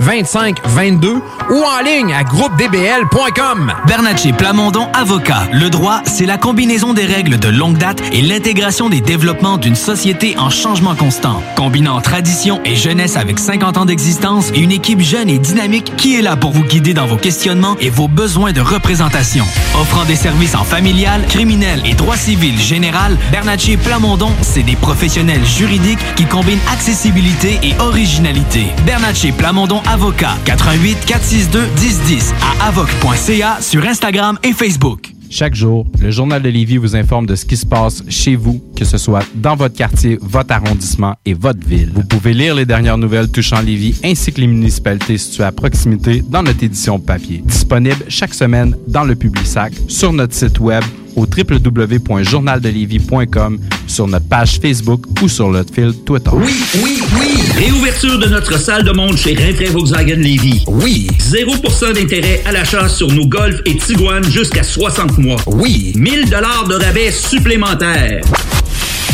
[0.00, 1.14] 25 22
[1.50, 3.72] ou en ligne à groupedbl.com.
[3.86, 5.48] Bernatchez Plamondon Avocat.
[5.52, 9.74] Le droit, c'est la combinaison des règles de longue date et l'intégration des développements d'une
[9.74, 11.42] société en changement constant.
[11.56, 16.16] Combinant tradition et jeunesse avec 50 ans d'existence et une équipe jeune et dynamique qui
[16.16, 19.44] est là pour vous guider dans vos questionnements et vos besoins de représentation.
[19.80, 25.44] Offrant des services en familial, criminel et droit civil général, Bernatchez Plamondon, c'est des professionnels
[25.44, 28.66] juridiques qui combinent accessibilité et originalité.
[28.84, 35.12] Bernatchez Plamondon Avocat 88 462 1010 à avoc.ca sur Instagram et Facebook.
[35.32, 38.60] Chaque jour, le Journal de Lévis vous informe de ce qui se passe chez vous,
[38.76, 41.92] que ce soit dans votre quartier, votre arrondissement et votre ville.
[41.94, 46.20] Vous pouvez lire les dernières nouvelles touchant Lévis ainsi que les municipalités situées à proximité
[46.28, 47.42] dans notre édition papier.
[47.44, 50.82] Disponible chaque semaine dans le Publisac, sur notre site web
[51.20, 56.30] au www.journaldelévis.com, sur notre page Facebook ou sur notre fil Twitter.
[56.32, 57.28] Oui, oui, oui!
[57.56, 60.64] Réouverture de notre salle de monde chez Rinfrae Volkswagen Lévis.
[60.66, 61.06] Oui!
[61.18, 65.36] 0% d'intérêt à l'achat sur nos Golf et Tiguan jusqu'à 60 mois.
[65.46, 65.92] Oui!
[65.96, 68.22] 1000 dollars de rabais supplémentaires.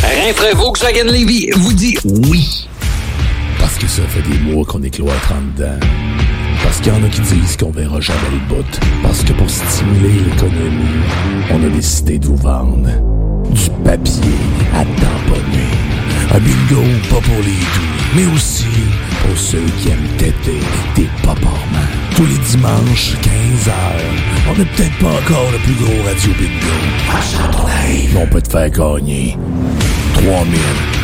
[0.02, 2.68] Rinfrae Volkswagen Lévis vous dit oui.
[3.58, 5.80] Parce que ça fait des mois qu'on est cloître en dedans.
[6.62, 8.80] Parce qu'il y en a qui disent qu'on verra jamais le bout.
[9.02, 11.02] Parce que pour stimuler l'économie,
[11.50, 12.88] on a décidé de vous vendre
[13.50, 14.38] du papier
[14.74, 15.70] à tamponner.
[16.34, 18.66] Un bingo pas pour les doux, mais aussi
[19.22, 20.60] pour ceux qui aiment têter
[20.96, 21.90] des paparmans.
[22.14, 23.72] Tous les dimanches, 15h,
[24.50, 26.76] on n'est peut-être pas encore le plus gros radio bingo.
[28.14, 29.36] Mais on peut te faire gagner
[30.14, 30.60] 3000,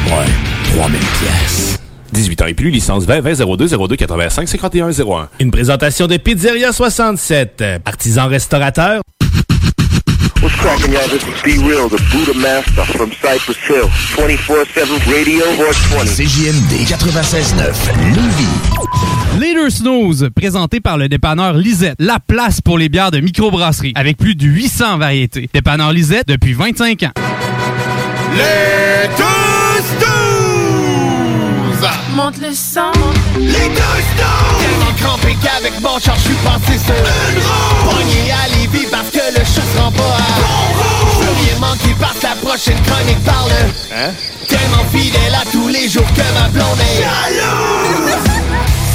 [0.06, 1.81] ouais, 3000 pièces.
[2.12, 5.28] 18 ans et plus, licence 20 20 02 02 85 51 01.
[5.40, 9.02] Une présentation de Pizzeria 67, artisan restaurateur.
[10.42, 11.08] What's cracking, y'all?
[11.08, 13.88] This is Be Real, the Buddha Master from Cypress Hill.
[14.16, 16.04] 24-7 Radio 420.
[16.16, 17.72] CJMD 96.9,
[18.12, 19.40] Lévis.
[19.40, 24.16] Leader Snooze, présenté par le dépanneur Lisette, la place pour les bières de microbrasserie, avec
[24.16, 25.48] plus de 800 variétés.
[25.54, 27.12] Dépanneur Lisette depuis 25 ans.
[28.36, 30.41] Les tous
[32.14, 32.92] Monte le sang.
[33.38, 34.10] Les tous douze!
[34.60, 37.90] Tellement crampé qu'avec mon char, je suis passé sur une roue!
[37.90, 40.60] Pogné à Lévis parce que le chat se rend pas à bon
[41.12, 43.50] Je veux rien manquer par la prochaine chronique parle.
[43.92, 44.12] Hein?
[44.48, 48.12] Tellement fidèle à tous les jours que ma blonde est jalouse!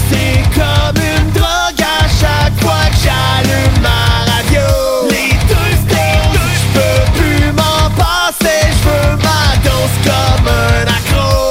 [0.09, 5.09] C'est comme une drogue à chaque fois que j'allume ma radio.
[5.09, 11.47] Les deux stars, je peux plus m'en passer, je veux ma dose comme un accro.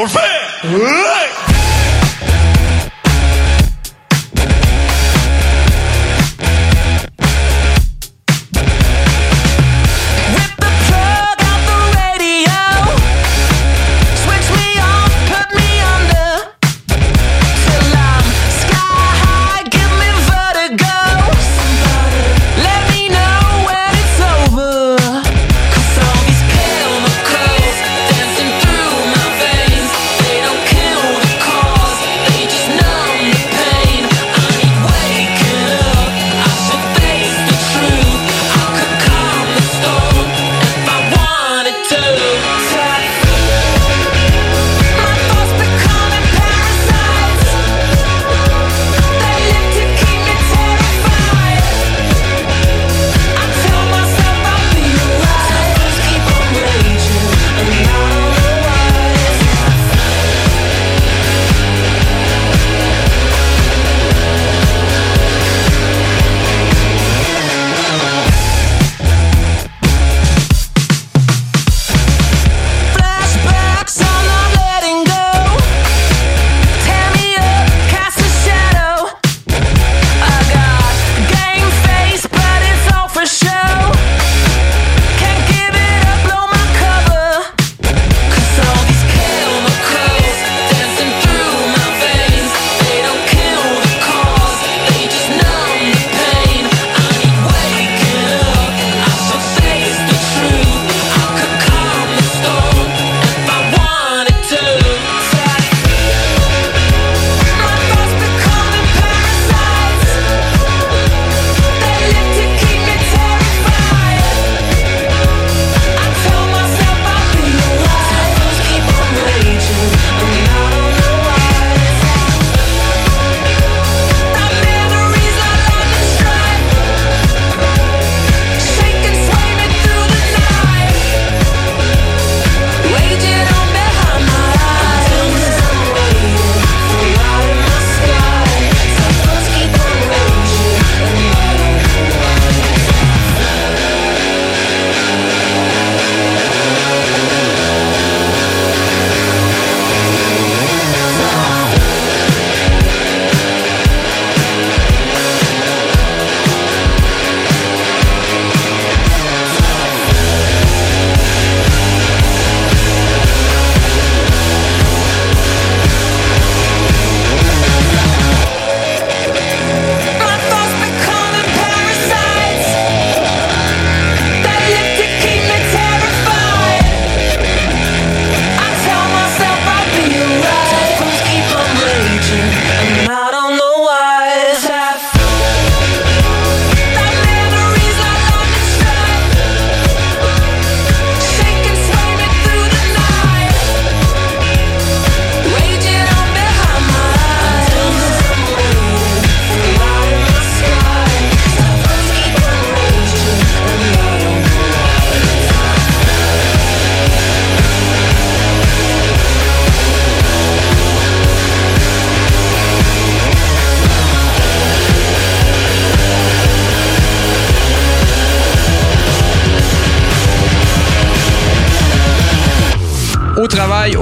[0.00, 1.27] On le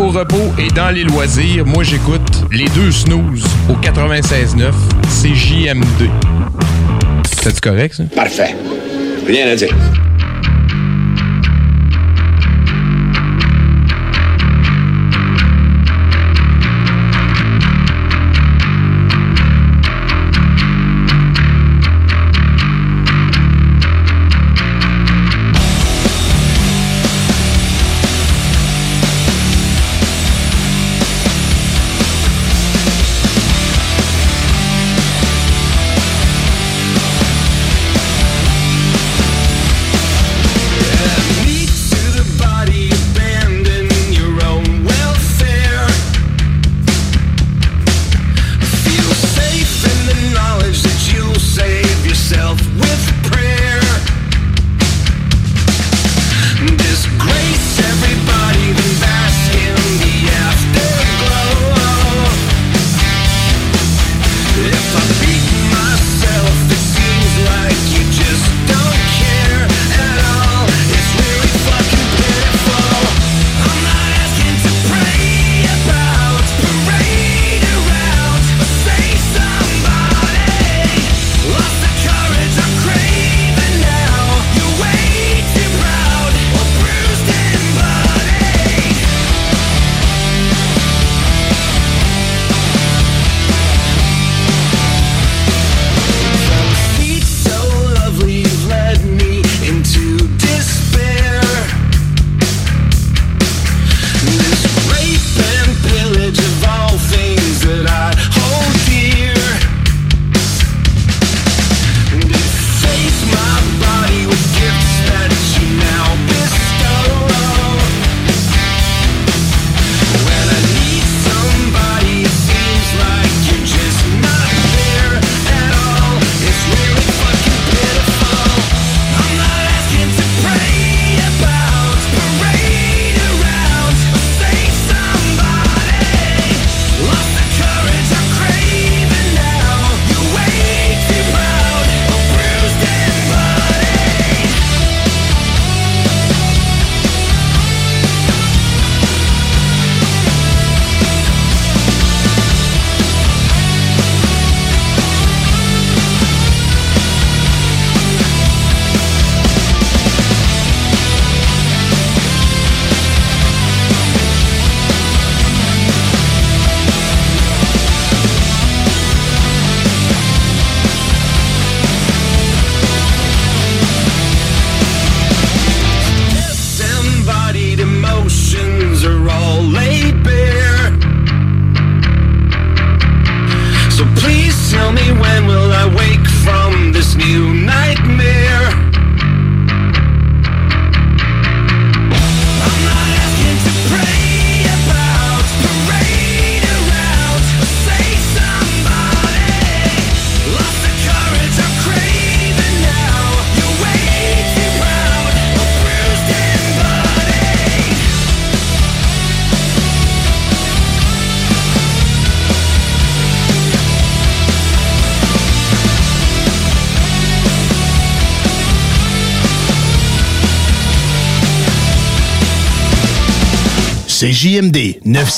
[0.06, 4.72] au repos et dans les loisirs, moi j'écoute les deux snooze au 96.9,
[5.08, 6.08] c'est JMD.
[7.42, 8.04] C'est correct ça?
[8.14, 8.54] Parfait.
[9.26, 9.74] Rien à dire.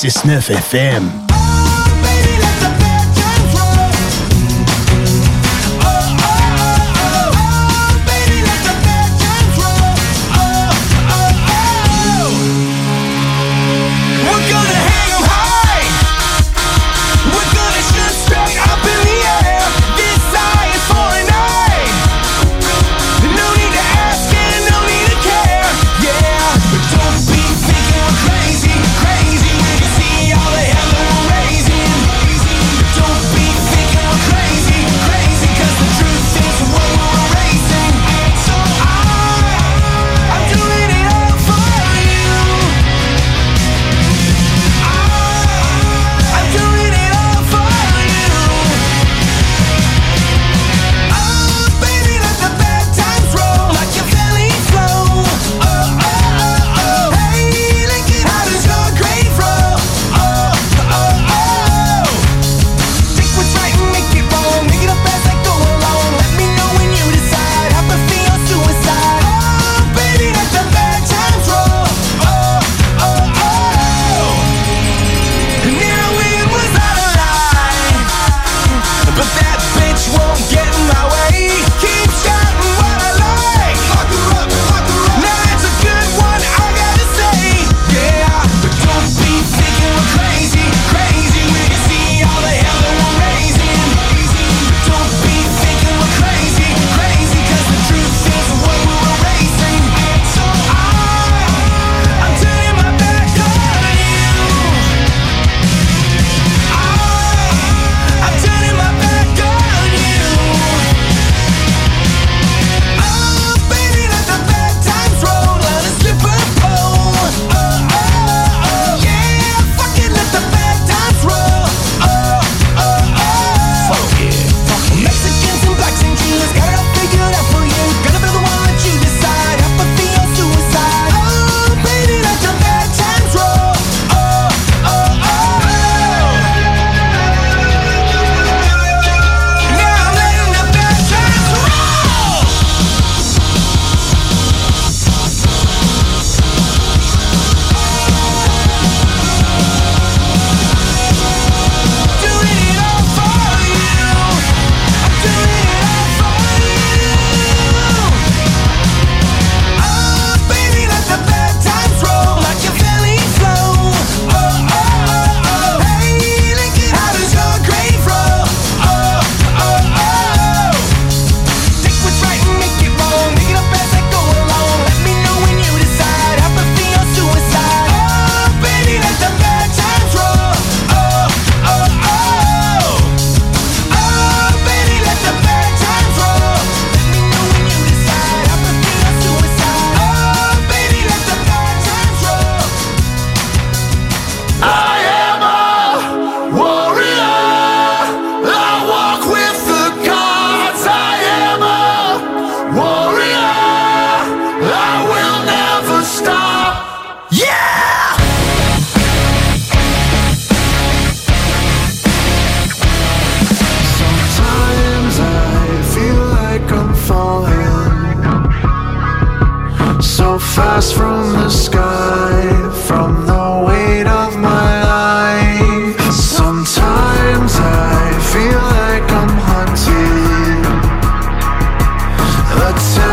[0.03, 1.28] ist Sniff FM.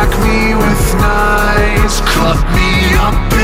[0.06, 3.35] Attack me with knives, cut me up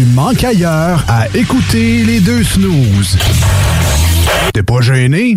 [0.00, 3.18] tu manques ailleurs à écouter les deux snooze.
[4.54, 5.36] T'es pas gêné?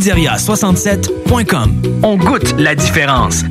[0.00, 2.00] Pizzeria67.com.
[2.02, 3.42] On goûte la différence.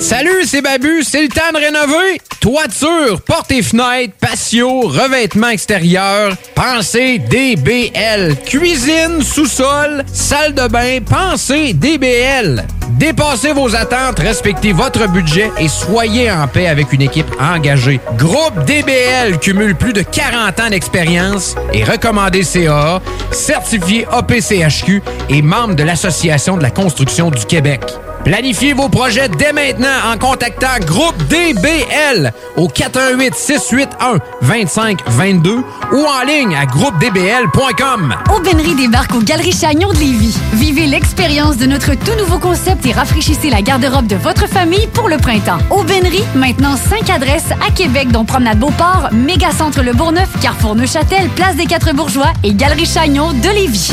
[0.00, 2.18] Salut, c'est Babu, c'est le temps de rénover.
[2.40, 8.36] Toiture, portes et fenêtres, patio, revêtement extérieur, pensez DBL.
[8.46, 12.64] Cuisine, sous-sol, salle de bain, pensez DBL.
[12.94, 17.98] Dépassez vos attentes, respectez votre budget et soyez en paix avec une équipe engagée.
[18.16, 23.02] Groupe DBL cumule plus de 40 ans d'expérience et recommandé CA,
[23.32, 27.82] certifié APCHQ et membre de l'Association de la construction du Québec.
[28.24, 35.56] Planifiez vos projets dès maintenant en contactant Groupe DBL au 418 681 2522
[35.92, 38.14] ou en ligne à groupedbl.com.
[38.34, 40.38] Aubainerie débarque aux Galeries Chagnon de Lévis.
[40.54, 45.10] Vivez l'expérience de notre tout nouveau concept et rafraîchissez la garde-robe de votre famille pour
[45.10, 45.58] le printemps.
[45.70, 51.56] Aubainerie, maintenant 5 adresses à Québec, dont Promenade Beauport, Mégacentre Le Bourgneuf, Carrefour Neuchâtel, Place
[51.56, 53.92] des Quatre Bourgeois et Galerie Chagnon de Lévis.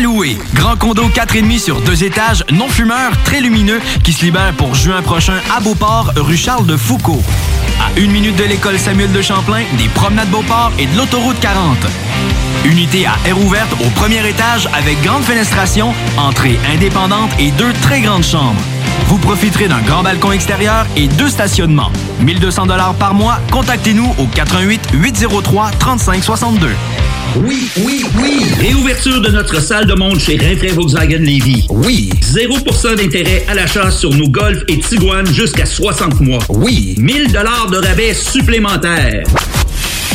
[0.00, 0.36] Louer.
[0.54, 5.02] Grand condo 4,5 sur deux étages, non fumeur, très lumineux, qui se libère pour juin
[5.02, 7.22] prochain à Beauport, rue Charles de Foucault.
[7.80, 11.78] À une minute de l'école Samuel de Champlain, des promenades Beauport et de l'autoroute 40.
[12.64, 18.00] Unité à air ouverte au premier étage avec grande fenestration, entrée indépendante et deux très
[18.00, 18.60] grandes chambres.
[19.06, 21.92] Vous profiterez d'un grand balcon extérieur et deux stationnements.
[22.20, 23.38] 1200 dollars par mois.
[23.52, 26.70] Contactez-nous au 88 803 3562.
[27.36, 28.44] Oui, oui, oui.
[28.60, 31.66] Réouverture de notre salle de monde chez Rinfraie Volkswagen Lévy.
[31.70, 32.10] Oui.
[32.22, 36.42] 0% d'intérêt à l'achat sur nos Golf et Tiguan jusqu'à 60 mois.
[36.48, 36.94] Oui.
[36.98, 39.24] 1000 dollars de rabais supplémentaires.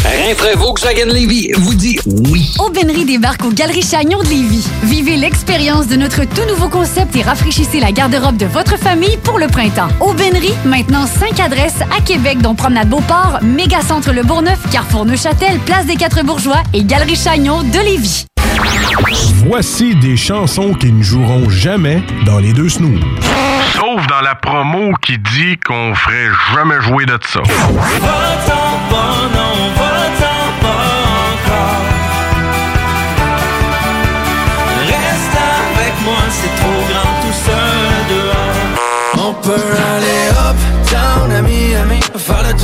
[0.05, 2.53] Rinfraie Volkswagen Lévy vous dit oui.
[2.59, 4.65] Aubainerie débarque aux Galeries Chagnon de Lévis.
[4.83, 9.39] Vivez l'expérience de notre tout nouveau concept et rafraîchissez la garde-robe de votre famille pour
[9.39, 9.89] le printemps.
[9.99, 15.85] Aubainerie, maintenant 5 adresses à Québec, dont Promenade Beauport, Mégacentre Le Bourgneuf, Carrefour Neuchâtel, Place
[15.85, 18.25] des Quatre Bourgeois et Galerie Chagnon de Lévis.
[19.47, 23.01] Voici des chansons qui ne joueront jamais dans les deux snooze.
[23.73, 27.41] Sauf dans la promo qui dit qu'on ferait jamais jouer de ça.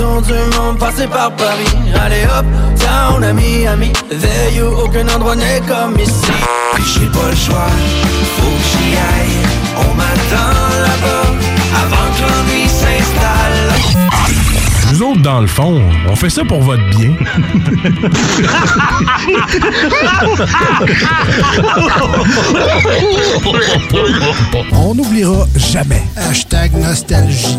[0.03, 1.75] Monde, passer par Paris.
[2.03, 2.45] Aller up,
[2.79, 6.31] down à Miami, there you, aucun endroit n'est comme ici.
[6.77, 7.69] J'ai pas le choix,
[8.37, 9.41] faut que j'y aille.
[9.77, 10.55] On m'attend
[10.85, 11.27] là-bas,
[11.83, 14.14] avant que l'ennui s'installe.
[14.95, 17.11] Nous autres, dans le fond, on fait ça pour votre bien.
[24.71, 26.01] On n'oubliera jamais.
[26.15, 27.57] Hashtag nostalgie.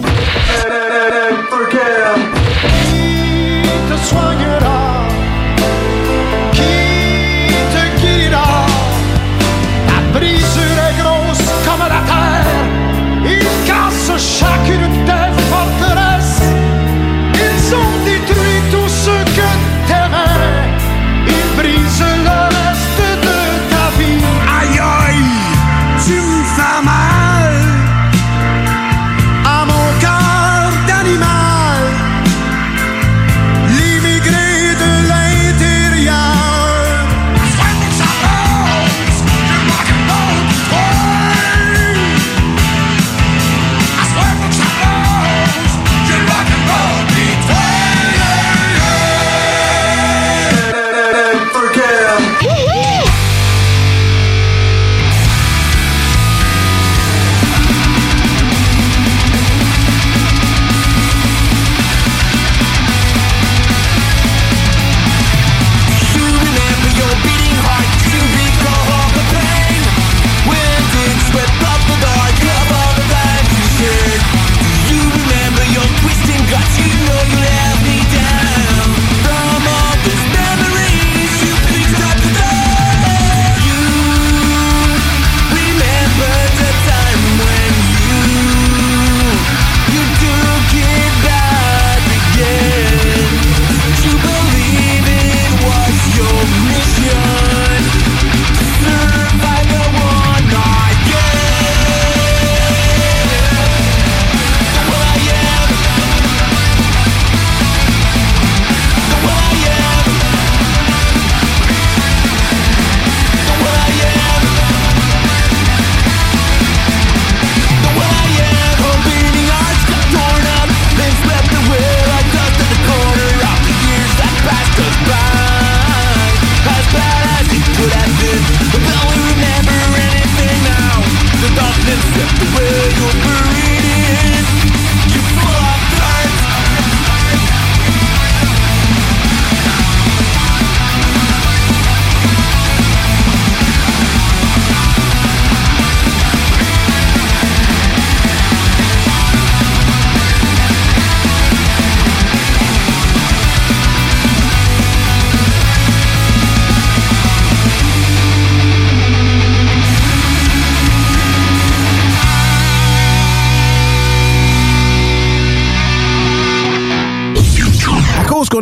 [3.89, 5.05] te soignera,
[6.53, 8.65] qui te guidera.
[9.89, 12.49] La brisure est grosse comme la terre,
[13.27, 14.86] ils cassent chacune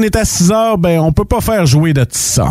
[0.05, 2.49] est à 6 heures, ben on peut pas faire jouer de ça.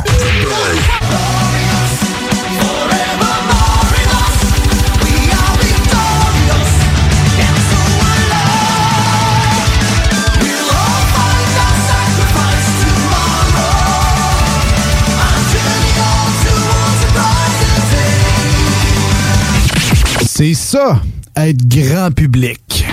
[20.25, 20.99] C'est ça,
[21.35, 22.85] être grand public.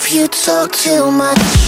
[0.00, 1.67] if you talk too much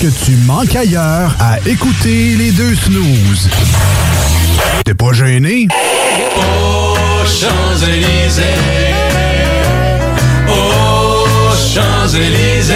[0.00, 3.50] que tu manques ailleurs à écouter les deux snooze.
[4.82, 5.68] T'es pas gêné?
[6.38, 6.94] Oh,
[7.26, 8.42] Champs-Élysées.
[10.48, 11.26] Oh,
[11.74, 12.74] Champs-Élysées.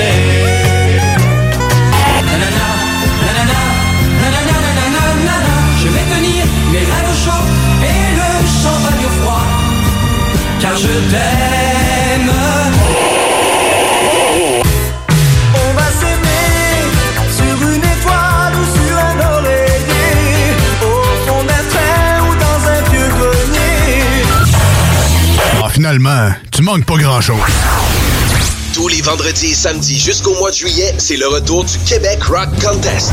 [5.81, 7.45] Je vais tenir mes rêves au chaud
[7.83, 8.31] et le
[8.63, 9.47] champagne au froid,
[10.61, 12.74] car je t'aime.
[25.75, 27.37] Finalement, tu manques pas grand-chose.
[28.75, 32.49] Tous les vendredis et samedis jusqu'au mois de juillet, c'est le retour du Québec Rock
[32.63, 33.13] Contest.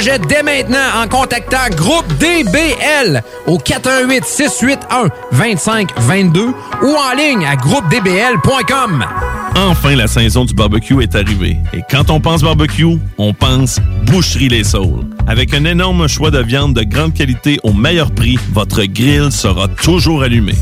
[0.00, 6.46] dès maintenant en contactant Groupe DBL au 418 681 2522
[6.82, 9.04] ou en ligne à groupedbl.com.
[9.54, 11.58] Enfin, la saison du barbecue est arrivée.
[11.74, 15.04] Et quand on pense barbecue, on pense Boucherie Les Saules.
[15.26, 19.68] Avec un énorme choix de viande de grande qualité au meilleur prix, votre grill sera
[19.68, 20.54] toujours allumé.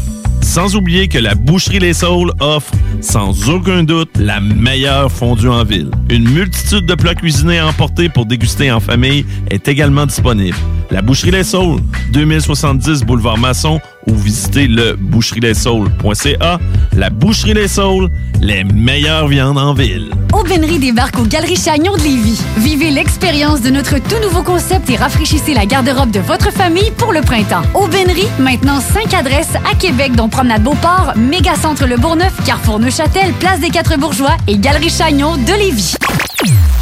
[0.50, 5.62] Sans oublier que la Boucherie Les Saules offre, sans aucun doute, la meilleure fondue en
[5.62, 5.92] ville.
[6.08, 10.56] Une multitude de plats cuisinés à emporter pour déguster en famille est également disponible.
[10.90, 11.80] La Boucherie Les Saules,
[12.12, 16.58] 2070 Boulevard Masson ou visitez le boucherieslessaules.ca.
[16.96, 18.08] La Boucherie Les Saules,
[18.40, 20.10] les meilleures viandes en ville.
[20.32, 22.40] Aubainerie débarque aux Galeries Chagnon de Lévis.
[22.58, 27.12] Vivez l'expérience de notre tout nouveau concept et rafraîchissez la garde-robe de votre famille pour
[27.12, 27.62] le printemps.
[27.74, 33.60] Aubainerie, maintenant 5 adresses à Québec, dont Promenade Beauport, Mégacentre Le Bourgneuf, Carrefour Neuchâtel, Place
[33.60, 35.94] des Quatre Bourgeois et Galerie Chagnon de Lévis.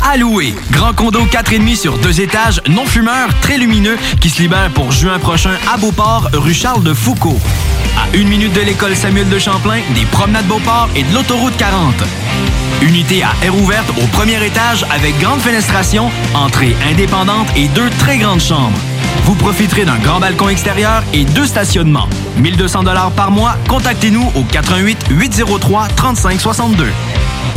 [0.02, 0.16] À.
[0.70, 5.18] Grand condo 4,5 sur deux étages, non fumeur, très lumineux, qui se libère pour juin
[5.18, 7.38] prochain à Beauport, rue Charles de Foucault.
[7.96, 11.94] À une minute de l'école Samuel de Champlain, des promenades Beauport et de l'autoroute 40.
[12.82, 18.18] Unité à air ouverte au premier étage avec grande fenestration, entrée indépendante et deux très
[18.18, 18.78] grandes chambres.
[19.24, 22.08] Vous profiterez d'un grand balcon extérieur et deux stationnements.
[22.38, 23.56] 1200 dollars par mois.
[23.68, 26.86] Contactez-nous au 88 803 3562.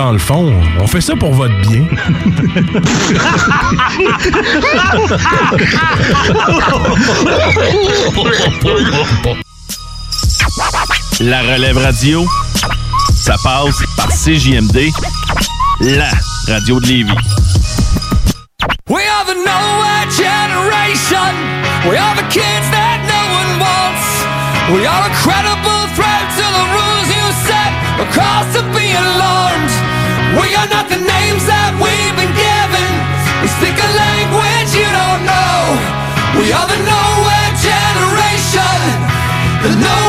[0.00, 1.84] Dans le fond, on fait ça pour votre bien.
[11.20, 12.26] La relève radio,
[13.14, 14.88] ça passe par CJMD,
[15.80, 16.08] la
[16.48, 17.12] radio de Lévis.
[18.88, 21.34] We are the nowhere generation.
[21.86, 24.06] We are the kids that no one wants.
[24.72, 27.72] We are a credible threat to the rules you set.
[28.00, 29.69] A cause to be alarmed.
[30.38, 32.90] We are not the names that we've been given.
[33.42, 35.58] We speak a language you don't know.
[36.38, 38.78] We are the nowhere generation.
[39.66, 39.99] The nowhere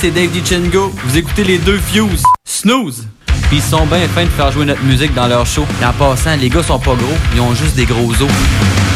[0.00, 0.92] c'est Dave DiCengo.
[1.04, 2.22] Vous écoutez les deux Fuse.
[2.44, 3.06] Snooze!
[3.48, 5.64] Puis ils sont bien fins de faire jouer notre musique dans leur show.
[5.82, 8.87] Et en passant, les gars sont pas gros, ils ont juste des gros os.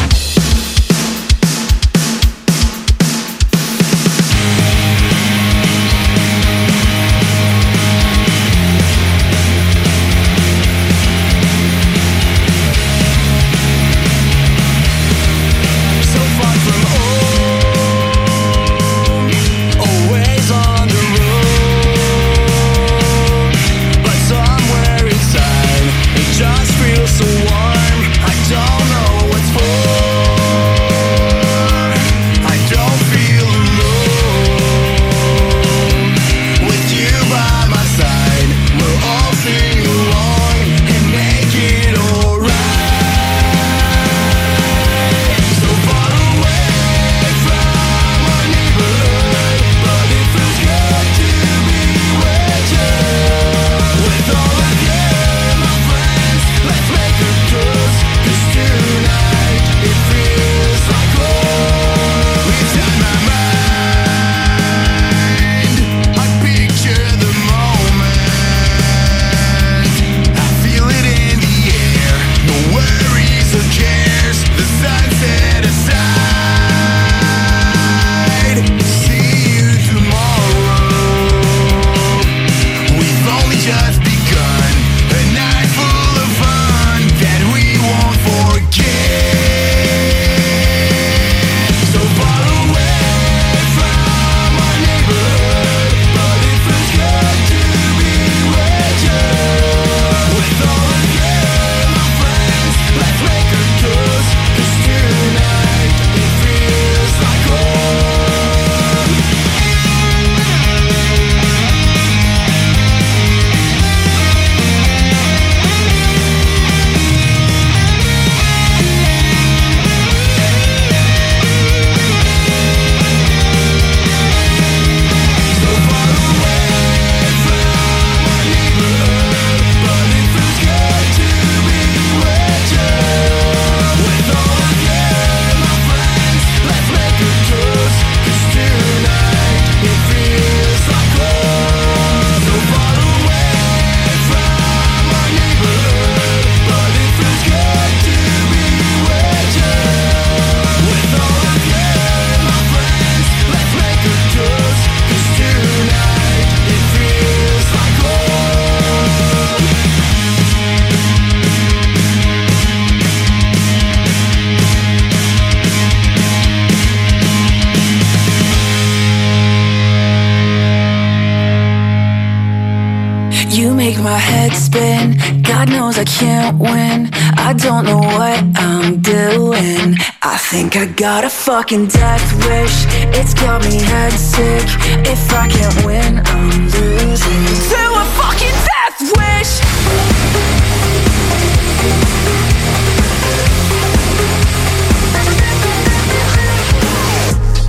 [180.82, 184.66] I got a fucking death wish It's got me head sick.
[185.06, 189.52] If I can't win, I'm losing To a fucking death wish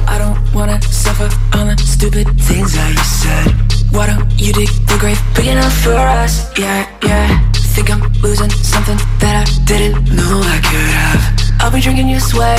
[0.10, 3.52] I don't wanna suffer on the stupid things I said
[3.92, 6.50] Why don't you dig the grave big enough for us?
[6.58, 11.80] Yeah, yeah Think I'm losing something that I didn't know I could have I'll be
[11.80, 12.58] drinking your sway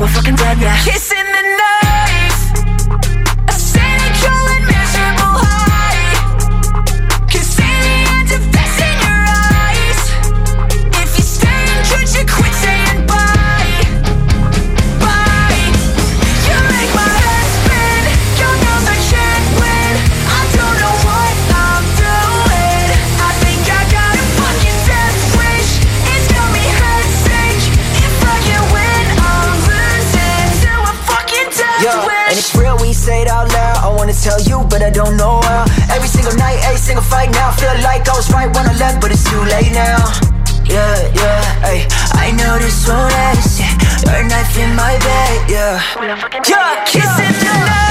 [0.00, 0.84] we're fucking dead, yeah.
[0.84, 1.07] Kiss
[34.88, 38.32] I don't know how Every single night, every single fight now Feel like I was
[38.32, 40.00] right when I left, but it's too late now.
[40.64, 41.84] Yeah, yeah, ayy.
[42.16, 43.68] I know this won't last, yeah
[44.08, 45.82] Your knife in my bed, yeah.
[46.48, 47.87] Yeah, kissing the night.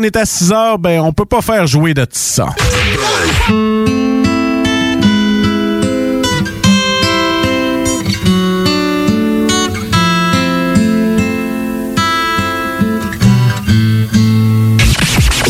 [0.00, 2.46] Qu'on est à 6 heures, ben on peut pas faire jouer de ça.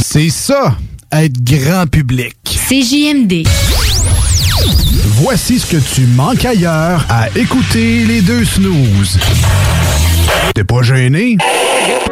[0.02, 0.74] C'est ça,
[1.12, 2.34] être grand public.
[2.44, 3.46] CJMD.
[5.22, 9.16] Voici ce que tu manques ailleurs à écouter les deux snooze.
[10.56, 11.36] T'es pas gêné?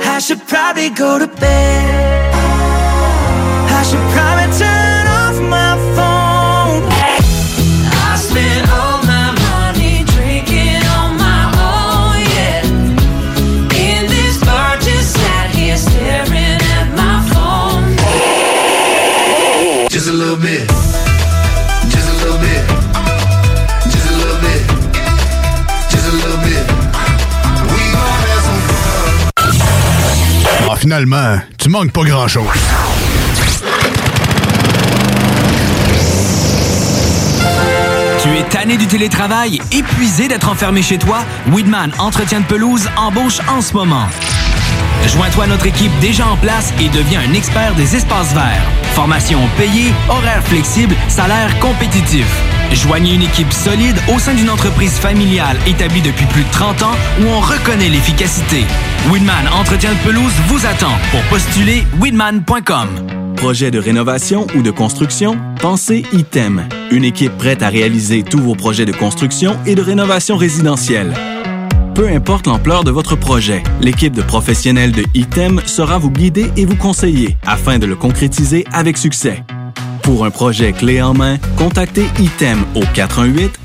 [0.01, 2.08] I should probably go to bed.
[30.89, 32.47] Finalement, tu manques pas grand-chose.
[38.23, 41.19] Tu es tanné du télétravail, épuisé d'être enfermé chez toi?
[41.53, 44.07] Weedman Entretien de pelouse embauche en ce moment.
[45.07, 48.65] Joins-toi à notre équipe déjà en place et deviens un expert des espaces verts.
[48.95, 52.27] Formation payée, horaires flexibles, salaire compétitif.
[52.73, 56.97] Joignez une équipe solide au sein d'une entreprise familiale établie depuis plus de 30 ans
[57.21, 58.65] où on reconnaît l'efficacité.
[59.11, 62.89] Weedman Entretien de pelouse vous attend pour postuler weedman.com.
[63.37, 65.39] Projet de rénovation ou de construction?
[65.61, 66.69] Pensez ITEM.
[66.91, 71.15] Une équipe prête à réaliser tous vos projets de construction et de rénovation résidentielle.
[71.95, 76.65] Peu importe l'ampleur de votre projet, l'équipe de professionnels de ITEM sera vous guider et
[76.65, 79.43] vous conseiller afin de le concrétiser avec succès.
[80.09, 82.81] Pour un projet clé en main, contactez ITEM au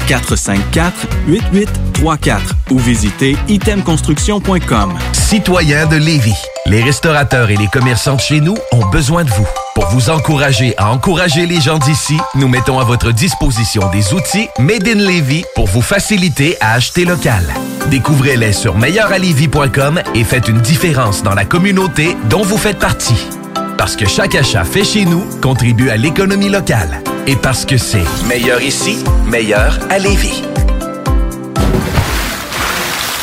[0.10, 2.40] 418-454-8834
[2.70, 4.94] ou visitez itemconstruction.com.
[5.14, 6.36] Citoyens de Lévis,
[6.66, 9.48] les restaurateurs et les commerçants de chez nous ont besoin de vous.
[9.74, 14.50] Pour vous encourager à encourager les gens d'ici, nous mettons à votre disposition des outils
[14.60, 17.46] Made in Lévis pour vous faciliter à acheter local.
[17.90, 23.30] Découvrez-les sur meilleuralevis.com et faites une différence dans la communauté dont vous faites partie.
[23.78, 27.02] Parce que chaque achat fait chez nous contribue à l'économie locale.
[27.28, 30.44] Et parce que c'est meilleur ici, meilleur à Lévis.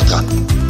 [0.00, 0.69] Pierre-Bertrand.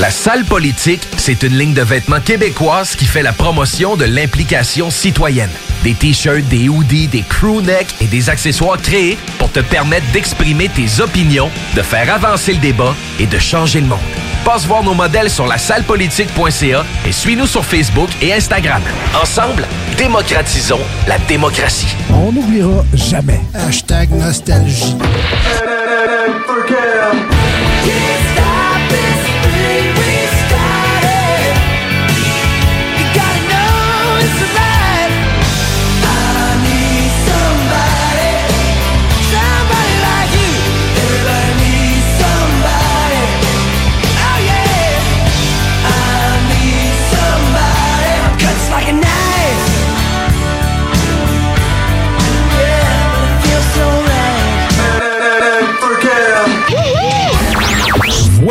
[0.00, 4.90] La salle politique, c'est une ligne de vêtements québécoise qui fait la promotion de l'implication
[4.90, 5.50] citoyenne.
[5.84, 11.00] Des t-shirts, des hoodies, des crewnecks et des accessoires créés pour te permettre d'exprimer tes
[11.00, 14.00] opinions, de faire avancer le débat et de changer le monde.
[14.44, 18.82] Passe voir nos modèles sur la sallepolitique.ca et suis-nous sur Facebook et Instagram.
[19.22, 19.64] Ensemble,
[19.96, 21.94] démocratisons la démocratie.
[22.10, 23.40] On n'oubliera jamais.
[23.54, 24.96] Hashtag nostalgie.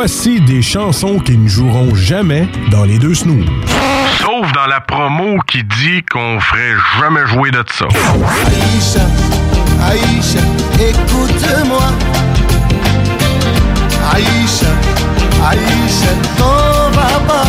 [0.05, 3.45] Voici des chansons qui ne joueront jamais dans les deux snooze.
[4.19, 7.85] Sauf dans la promo qui dit qu'on ferait jamais jouer de ça.
[7.85, 9.05] Aïcha,
[9.81, 10.43] Aïcha,
[10.75, 11.87] écoute-moi.
[14.13, 14.73] Aïcha,
[15.47, 17.47] Aïcha, t'en vas pas.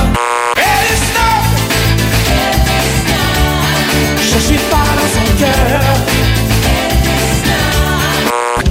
[4.22, 5.80] Je suis pas dans son cœur.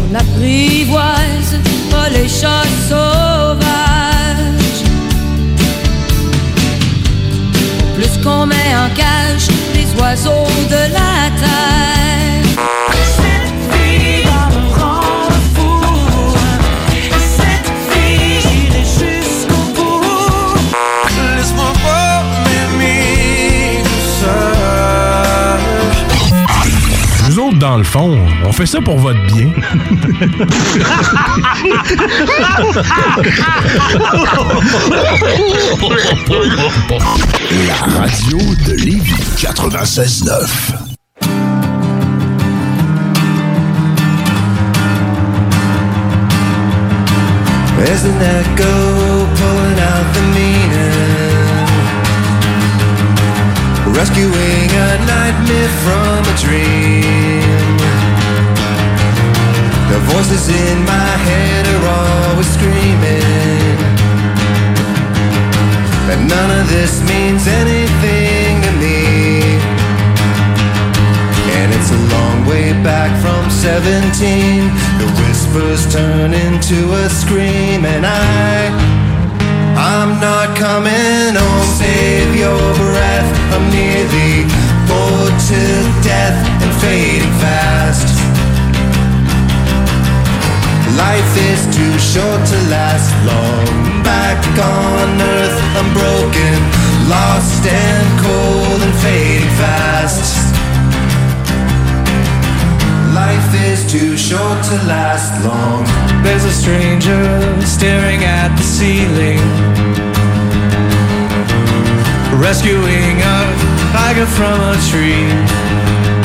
[0.10, 1.60] On apprivoise
[1.92, 2.64] pas les chats
[8.24, 12.44] qu'on met en cage les oiseaux de la terre.
[13.18, 15.76] Cette fille va me rendre fou.
[17.38, 20.56] Cette fille, j'irai jusqu'au bout.
[21.36, 21.72] Laisse-moi
[22.46, 25.60] m'aimer tout seul.
[27.30, 29.50] Nous autres, dans le fond, on fait ça pour votre bien.
[37.68, 40.74] La radio de Lévis 96.9.
[47.78, 50.94] There's an echo pulling out the meaning,
[53.94, 57.23] rescuing a nightmare from a dream.
[59.94, 63.78] The voices in my head are always screaming
[66.10, 69.54] that none of this means anything to me.
[71.62, 74.66] And it's a long way back from 17.
[74.98, 78.74] The whispers turn into a scream, and I,
[79.78, 81.70] I'm not coming home.
[81.78, 83.30] Save your breath.
[83.54, 84.50] I'm nearly
[84.90, 85.62] bored to
[86.02, 88.13] death and fading fast.
[90.98, 94.04] Life is too short to last long.
[94.04, 96.58] Back on earth, I'm broken,
[97.10, 100.54] lost and cold and fading fast.
[103.16, 105.84] Life is too short to last long.
[106.24, 107.24] There's a stranger
[107.66, 109.42] staring at the ceiling,
[112.40, 113.40] rescuing a
[113.94, 116.23] tiger from a tree.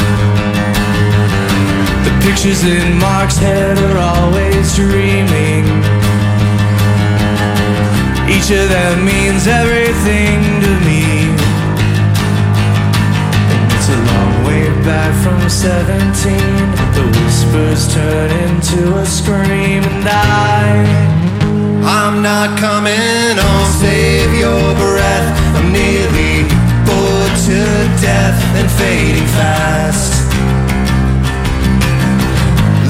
[2.29, 5.65] Pictures in Mark's head are always dreaming.
[8.29, 11.33] Each of them means everything to me.
[13.49, 16.05] And it's a long way back from 17.
[16.93, 20.85] The whispers turn into a scream, and I.
[21.81, 23.73] I'm not coming home.
[23.81, 25.29] Save your breath.
[25.57, 26.45] I'm nearly
[26.85, 27.59] bored to
[28.05, 30.18] death and fading fast.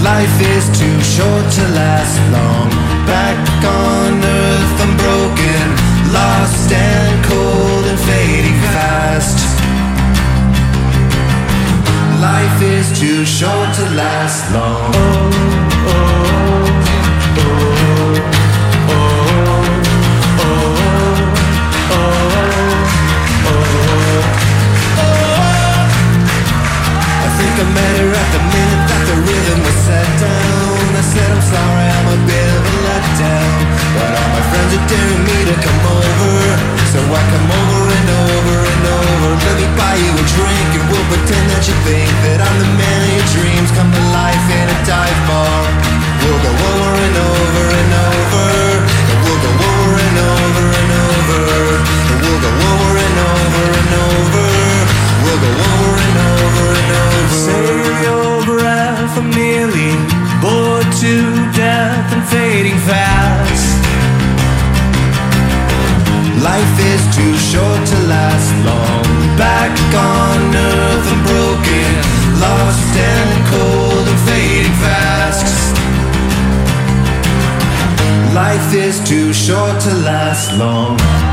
[0.02, 2.70] Life is too short to last long.
[3.06, 5.66] Back on earth, I'm broken,
[6.12, 9.38] lost and cold and fading fast.
[12.20, 14.92] Life is too short to last long.
[14.94, 15.98] Oh,
[17.38, 17.58] oh,
[18.90, 19.18] oh.
[27.24, 28.42] I think I met her at the
[29.48, 30.84] rhythm was set down.
[30.92, 33.56] I said I'm sorry, I'm a bit of a letdown,
[33.96, 36.36] but all my friends are daring me to come over.
[36.92, 39.28] So I come over and over and over.
[39.48, 42.70] Let me buy you a drink and we'll pretend that you think that I'm the
[42.76, 45.60] man of your dreams come to life in a dive bar.
[46.20, 48.48] We'll go over and over and over.
[48.84, 51.40] And we'll go over and over and over.
[52.12, 54.44] And we'll go over and over and over.
[55.24, 57.32] We'll go over and over and over.
[57.32, 58.27] Save
[59.24, 59.92] nearly
[60.40, 61.14] bored to
[61.56, 63.78] death and fading fast.
[66.42, 69.04] Life is too short to last long.
[69.36, 71.90] Back on earth and broken,
[72.40, 75.74] lost and cold and fading fast.
[78.34, 81.27] Life is too short to last long.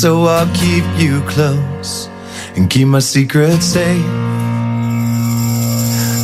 [0.00, 2.08] So I'll keep you close
[2.56, 4.02] and keep my secret safe.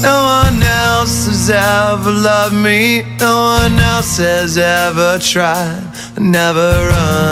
[0.01, 3.03] No one else has ever loved me.
[3.21, 5.93] No one else has ever tried.
[6.17, 6.73] I never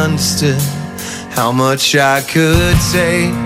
[0.05, 0.61] understood
[1.31, 3.44] how much I could take.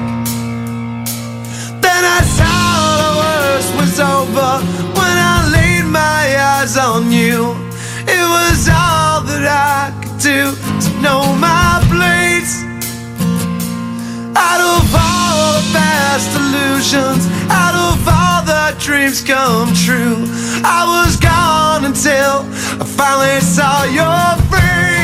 [15.98, 20.18] Past illusions, out of all the dreams come true,
[20.62, 22.34] I was gone until
[22.80, 24.97] I finally saw your face.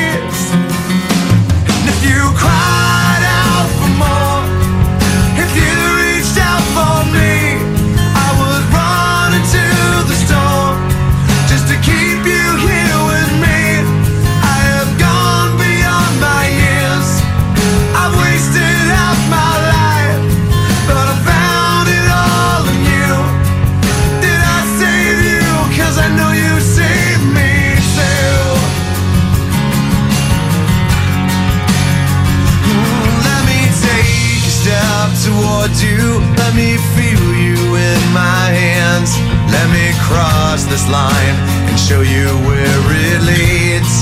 [35.82, 36.20] You.
[36.38, 39.10] Let me feel you in my hands.
[39.50, 41.36] Let me cross this line
[41.68, 43.92] and show you where it leads.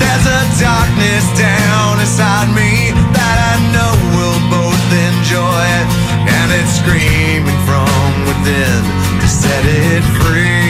[0.00, 5.68] There's a darkness down inside me that I know we'll both enjoy.
[6.28, 8.80] And it's screaming from within
[9.20, 10.65] to set it free.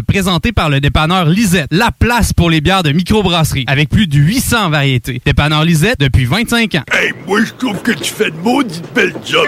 [0.00, 4.16] présenté par le dépanneur Lisette, la place pour les bières de microbrasserie, avec plus de
[4.16, 5.20] 800 variétés.
[5.24, 6.84] Dépanneur Lisette depuis 25 ans.
[6.92, 9.46] Hey, moi je trouve que tu fais de maudite belle job.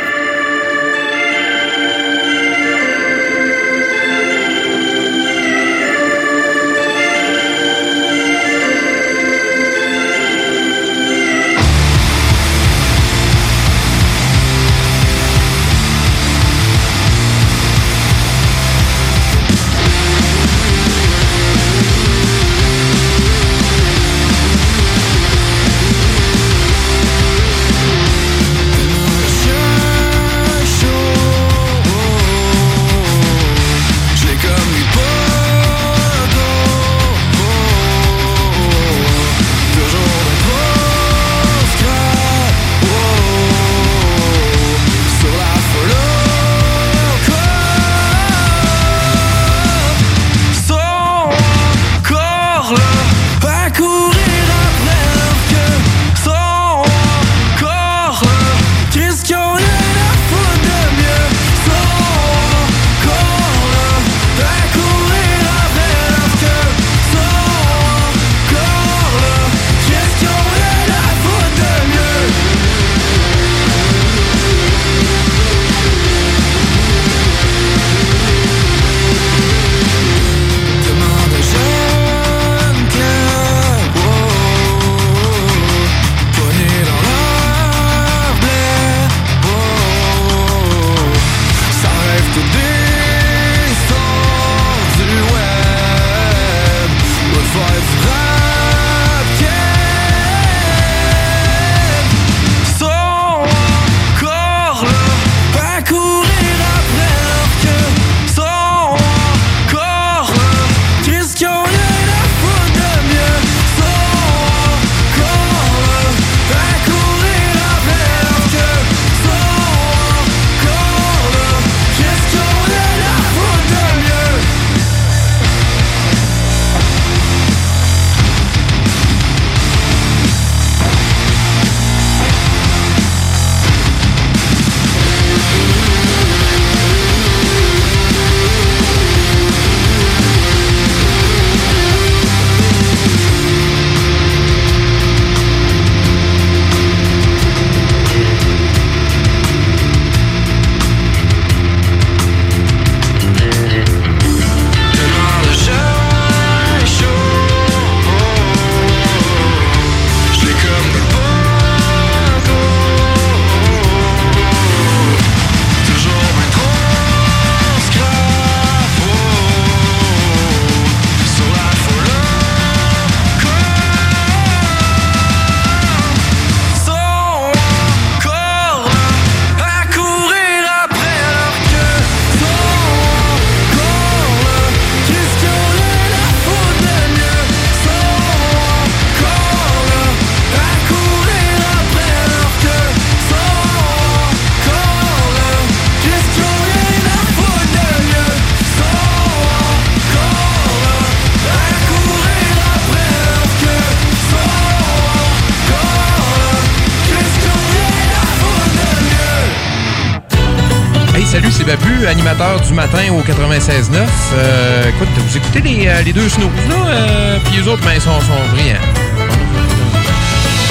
[212.77, 214.07] matin au 96.9.
[214.35, 218.01] Euh, écoute, vous écoutez les, euh, deux snooze, là, euh, puis les autres, ben, ils
[218.03, 218.77] sont, sont brillants.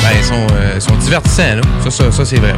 [0.04, 1.62] Ben, ils sont, euh, sont divertissants.
[1.90, 2.54] Ça, c'est vrai.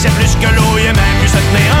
[0.00, 1.79] c'est plus que l'eau, il aime mieux se tenir.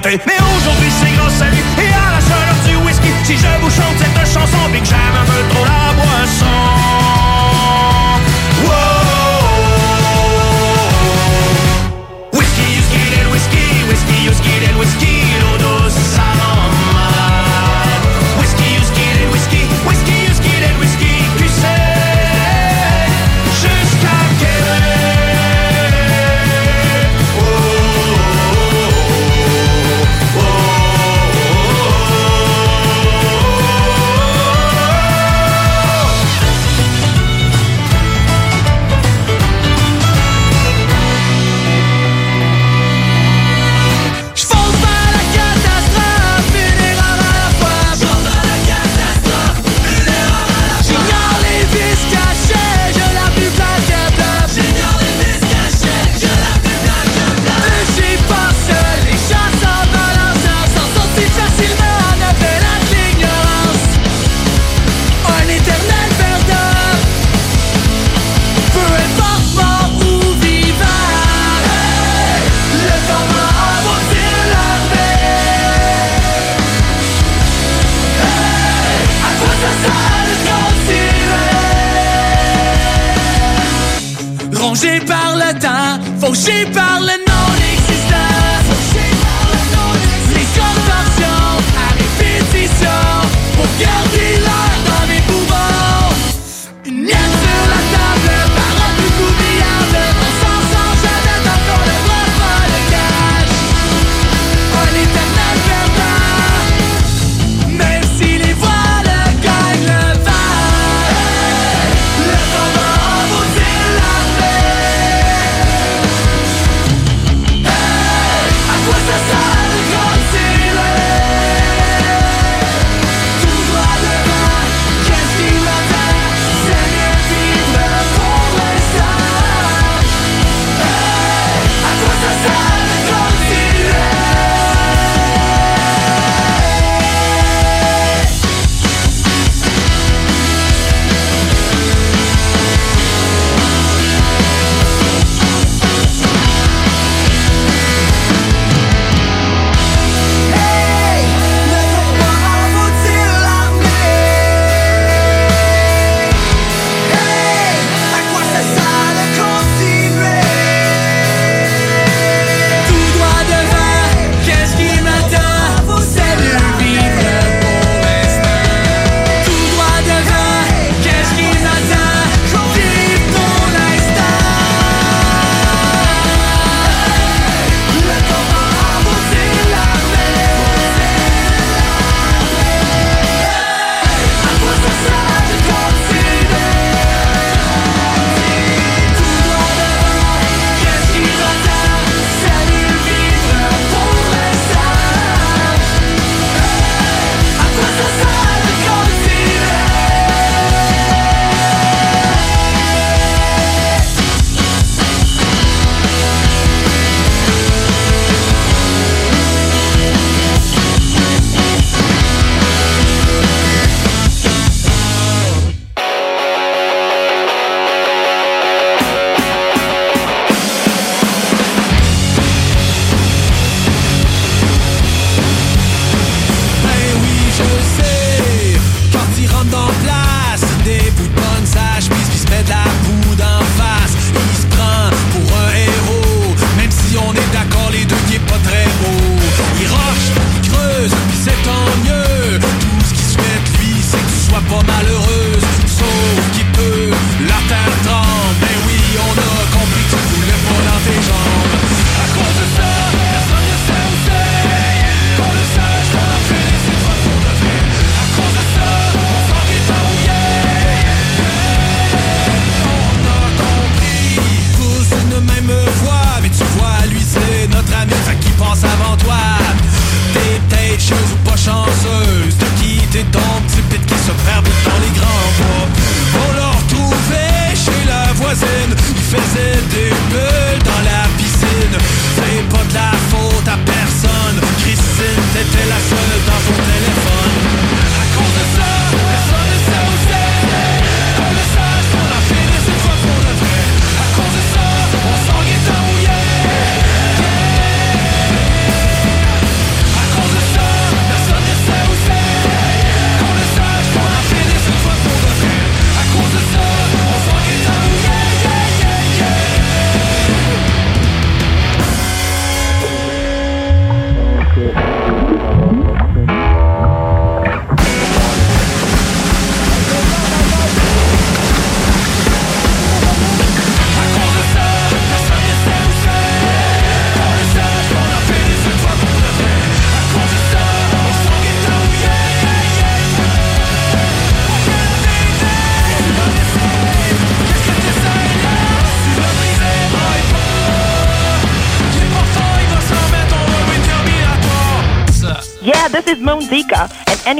[0.00, 0.20] Déshydraté.
[0.26, 0.43] Mais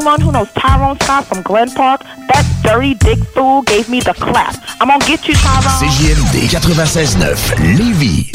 [0.04, 4.12] anyone who knows Tyrone Scott from Glen Park, that dirty dick fool gave me the
[4.12, 4.54] clap.
[4.80, 5.80] I'm gonna get you, Tyrone.
[5.80, 8.30] CJMD 96.9 Lévis.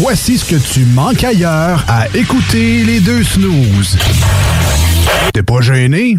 [0.00, 3.96] Voici ce que tu manques ailleurs à écouter les deux snooze.
[5.32, 6.16] T'es pas gêné?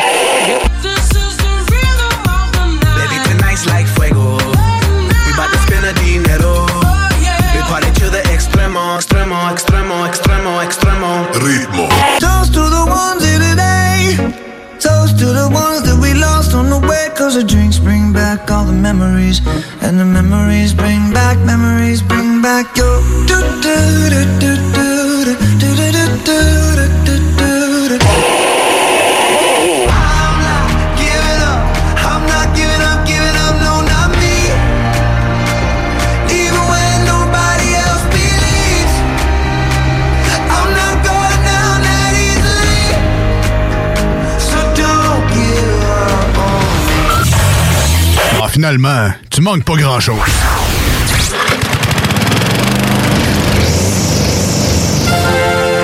[48.56, 50.16] Finalement, tu manques pas grand-chose.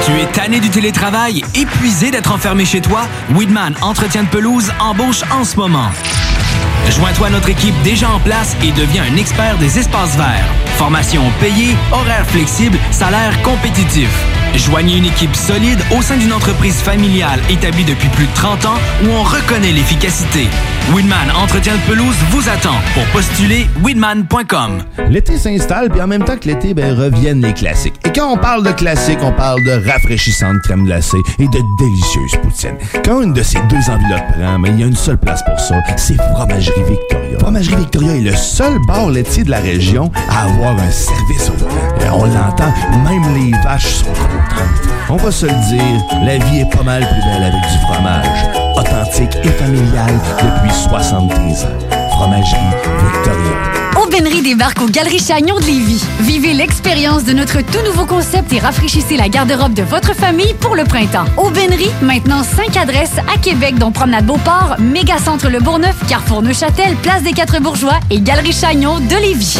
[0.06, 3.02] Tu es tanné du télétravail, épuisé d'être enfermé chez toi?
[3.36, 5.90] Weedman Entretien de pelouse embauche en ce moment.
[6.90, 10.48] Joins-toi à notre équipe déjà en place et deviens un expert des espaces verts.
[10.78, 14.10] Formation payée, horaires flexibles, salaire compétitif.
[14.56, 18.80] Joignez une équipe solide au sein d'une entreprise familiale établie depuis plus de 30 ans
[19.04, 20.48] où on reconnaît l'efficacité.
[20.94, 22.76] Weedman Entretien de pelouse vous attend.
[22.94, 24.84] Pour postuler, weedman.com.
[25.10, 27.96] L'été s'installe, puis en même temps que l'été, ben, reviennent les classiques.
[28.06, 32.36] Et quand on parle de classiques, on parle de rafraîchissantes crème glacée et de délicieuses
[32.42, 32.78] poutines.
[33.06, 35.60] Quand une de ces deux enveloppes prend, mais il y a une seule place pour
[35.60, 37.40] ça, c'est Fromagerie Victoria.
[37.40, 42.04] Fromagerie Victoria est le seul bar laitier de la région à avoir un service au.
[42.04, 42.74] Et on l'entend,
[43.06, 44.14] même les vaches sont
[45.10, 48.26] On va se le dire, la vie est pas mal plus belle avec du fromage.
[48.76, 51.68] Authentique et familial depuis 73 ans.
[52.12, 52.60] Fromagerie
[53.14, 54.02] Victoria.
[54.02, 56.04] Aubainerie débarque aux Galeries Chagnon de Lévis.
[56.22, 60.76] Vivez l'expérience de notre tout nouveau concept et rafraîchissez la garde-robe de votre famille pour
[60.76, 61.26] le printemps.
[61.38, 67.24] Aubainerie, maintenant 5 adresses à Québec, dont Promenade Beauport, Mégacentre Le Bourgneuf, Carrefour Neuchâtel, Place
[67.24, 69.60] des Quatre Bourgeois et Galerie Chagnon de Lévis.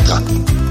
[0.07, 0.70] Yeah.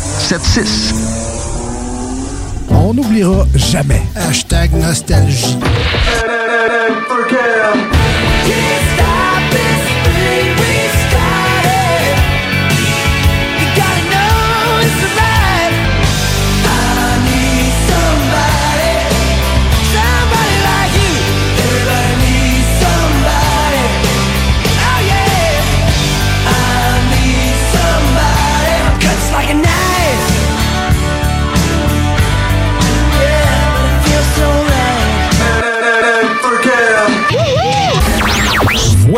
[0.00, 0.94] 681 4476.
[2.70, 4.02] On n'oubliera jamais.
[4.16, 5.58] Hashtag nostalgie.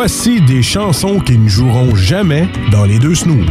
[0.05, 3.47] Voici des chansons qui ne joueront jamais dans les deux snooze.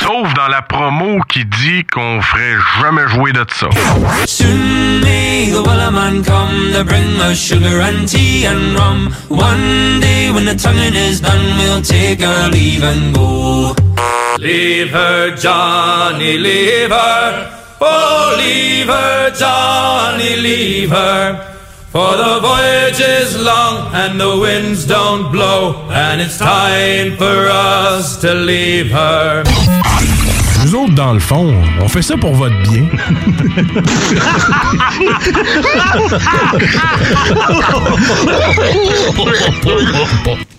[0.00, 3.68] Sauf dans la promo qui dit qu'on ferait jamais jouer de ça.
[4.24, 9.14] Soon may the Wellerman come to bring us sugar and tea and rum.
[9.28, 13.76] One day when the tonguing is done, we'll take our leave and go.
[14.38, 17.50] Leave her, Johnny, leave her.
[17.82, 21.53] Oh, leave her, Johnny, leave her.
[21.94, 28.16] For the voyage is long and the winds don't blow, and it's time for us
[28.16, 29.44] to leave her.
[30.64, 32.88] Nous autres, dans le fond, on fait ça pour votre bien.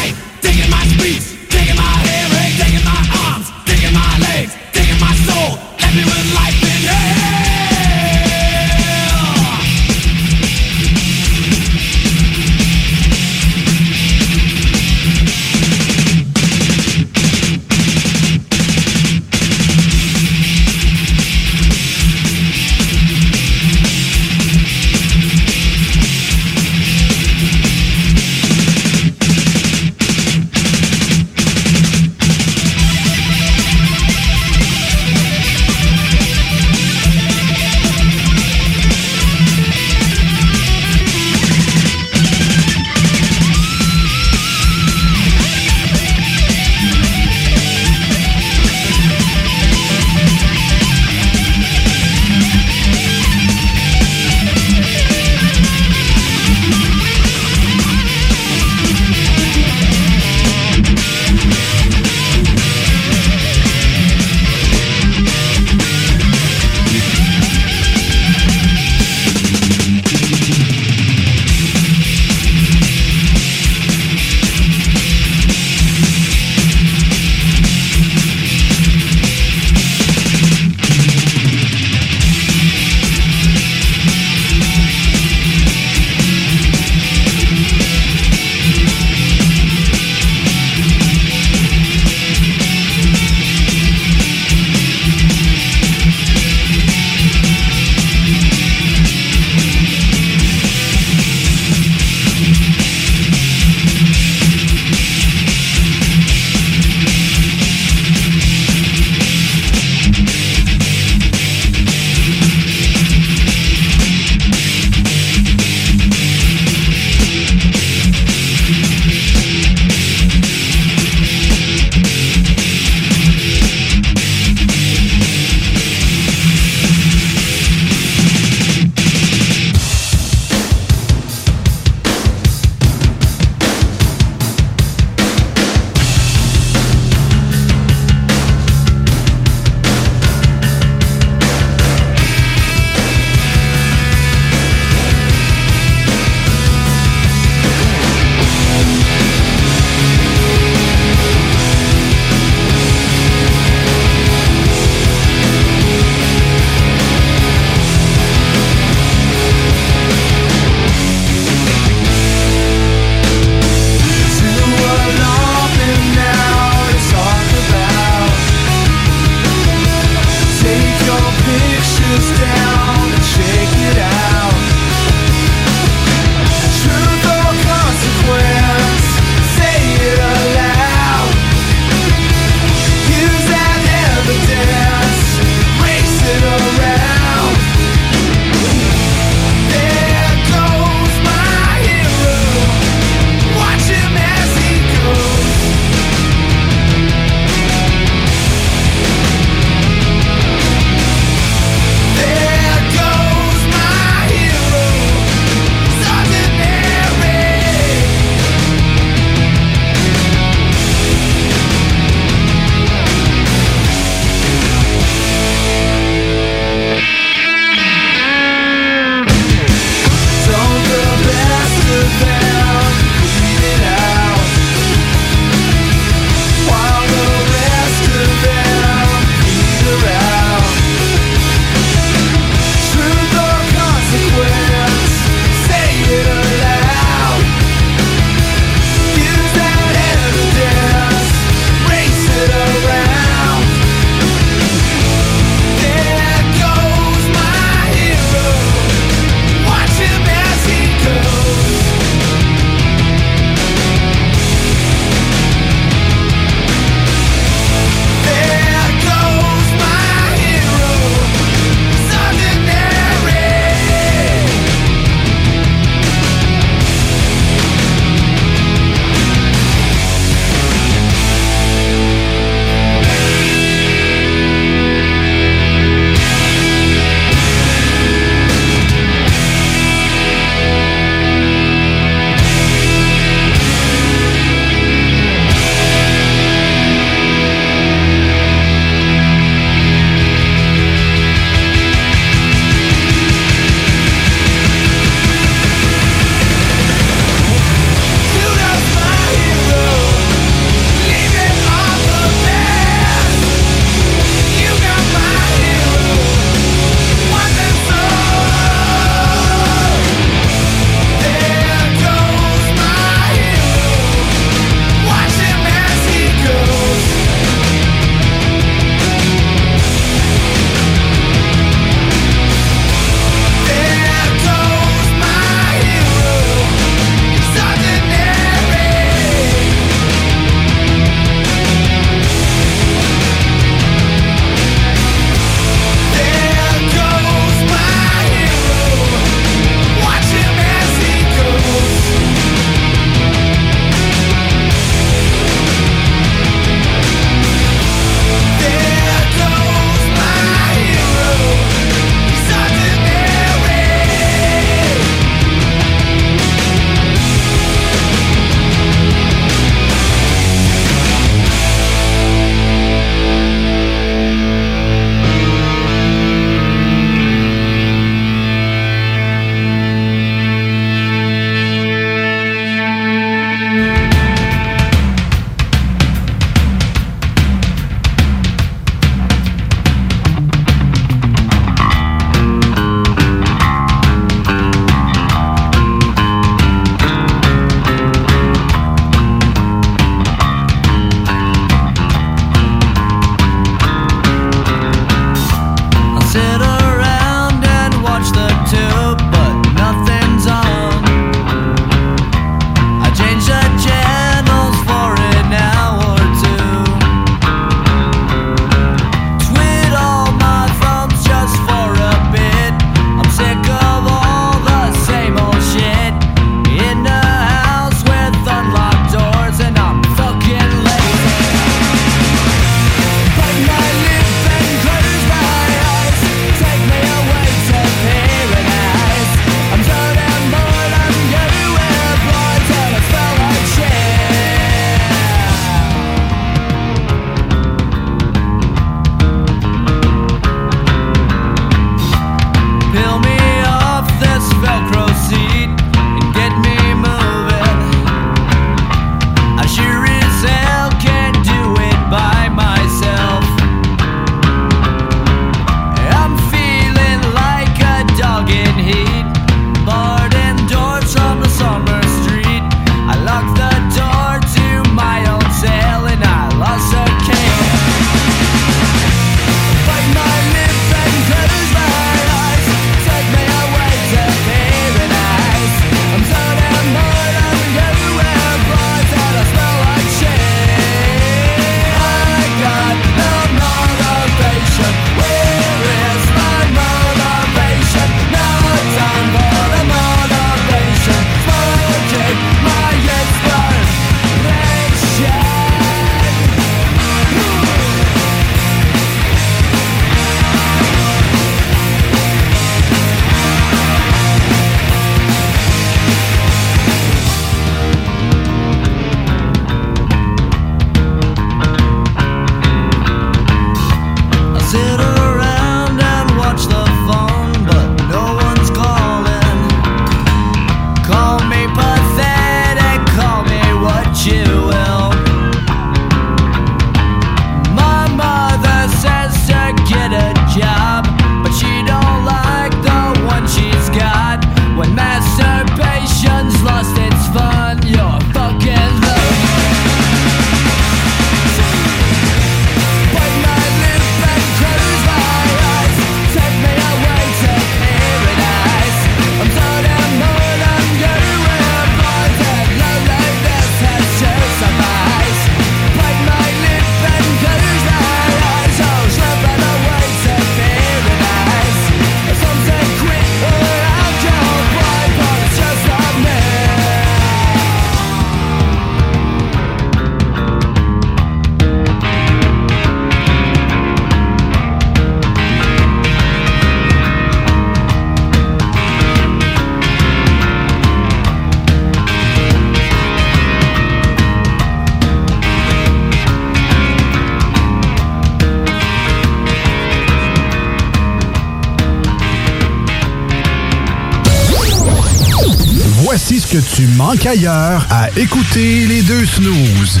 [597.08, 600.00] que tu manques ailleurs à écouter les deux snooze.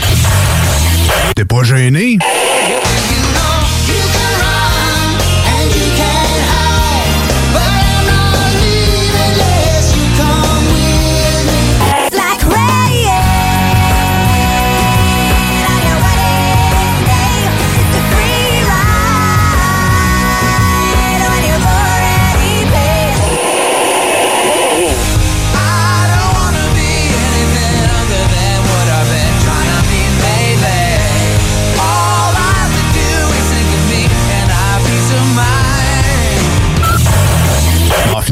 [1.34, 2.18] T'es pas gêné?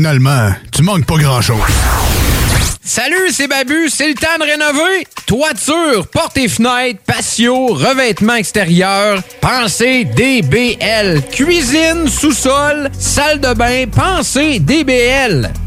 [0.07, 1.59] Finalement, tu manques pas grand-chose.
[2.81, 5.05] Salut, c'est Babu, c'est le temps de rénover.
[5.27, 11.23] Toiture, portes et fenêtres, patio, revêtement extérieur, pensez DBL.
[11.33, 15.51] Cuisine, sous-sol, salle de bain, pensez DBL.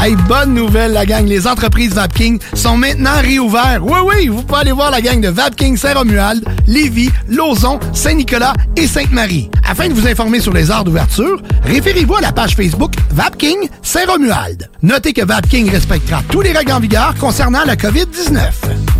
[0.00, 1.26] Hey, bonne nouvelle, la gang.
[1.26, 3.80] Les entreprises Vapking sont maintenant réouvertes.
[3.82, 8.86] Oui, oui, vous pouvez aller voir la gang de Vapking Saint-Romuald, Lévis, Lauson, Saint-Nicolas et
[8.86, 9.50] Sainte-Marie.
[9.66, 14.68] Afin de vous informer sur les heures d'ouverture, référez-vous à la page Facebook Vapking Saint-Romuald.
[14.82, 18.42] Notez que Vapking respectera tous les règles en vigueur concernant la COVID-19.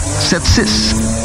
[0.00, 1.18] 681 4476.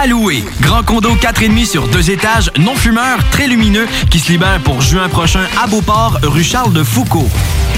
[0.00, 0.44] À louer.
[0.60, 5.08] Grand condo 4,5 sur deux étages, non fumeur, très lumineux, qui se libère pour juin
[5.08, 7.28] prochain à Beauport, rue Charles de Foucault.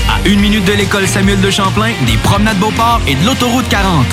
[0.08, 4.06] À une minute de l'école Samuel de Champlain, des promenades Beauport et de l'autoroute 40.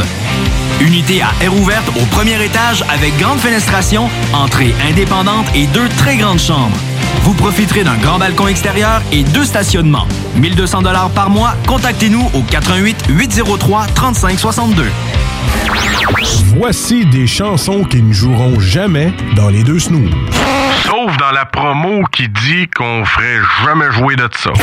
[0.80, 6.16] Unité à air ouverte au premier étage avec grande fenestration, entrée indépendante et deux très
[6.16, 6.78] grandes chambres.
[7.28, 10.08] Vous profiterez d'un grand balcon extérieur et deux stationnements.
[10.38, 11.56] 1200 dollars par mois.
[11.68, 14.86] Contactez-nous au 88 803 3562.
[16.56, 20.10] Voici des chansons qui ne joueront jamais dans les deux snooze.
[20.86, 24.54] Sauf dans la promo qui dit qu'on ferait jamais jouer de ça.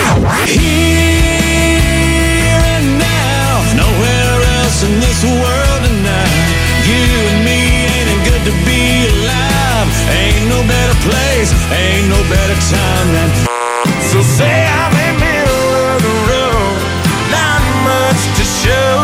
[10.44, 13.30] Ain't no better place, ain't no better time than.
[14.12, 16.82] So say I'm in middle of the road,
[17.32, 19.03] not much to show.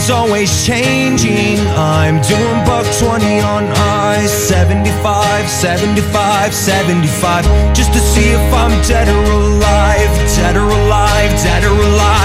[0.00, 1.58] is always changing.
[1.76, 3.64] I'm doing buck 20 on
[4.16, 11.30] ice, 75, 75, 75, just to see if I'm dead or alive, dead or alive,
[11.42, 12.19] dead or alive.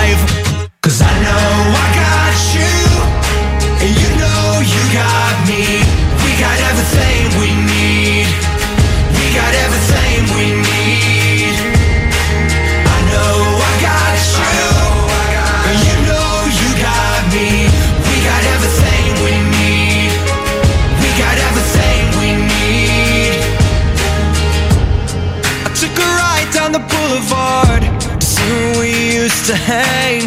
[29.55, 30.21] to hang.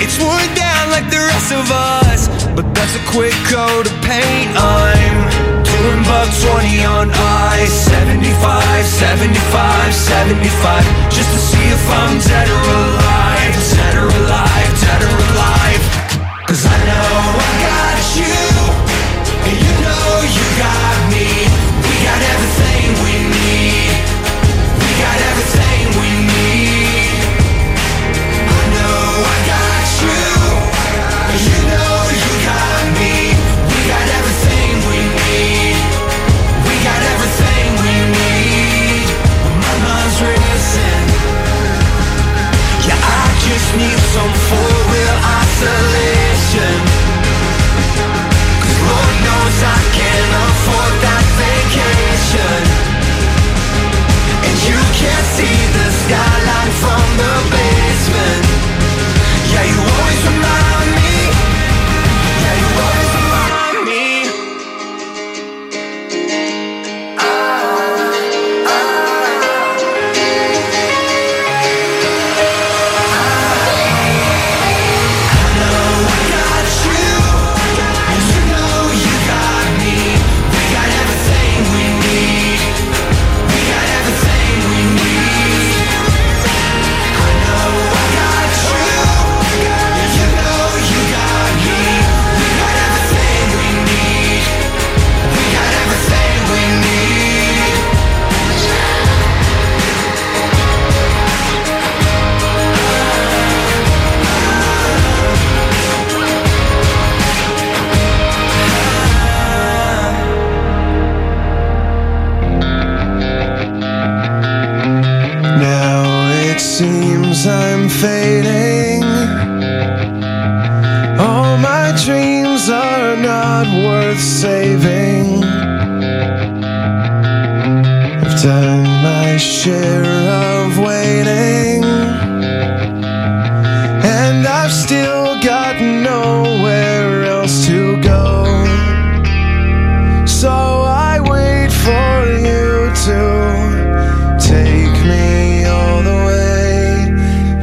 [0.00, 4.50] It's worn down like the rest of us, but that's a quick coat of paint.
[4.56, 5.18] I'm
[5.64, 7.10] doing buck 20 on
[7.52, 14.47] ice, 75, 75, 75, just to see if I'm dead or alive, dead or alive.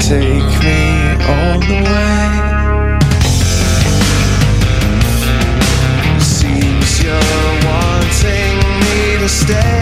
[0.07, 0.84] take me
[1.26, 2.99] all the way.
[6.19, 9.74] Seems you're wanting me to stay.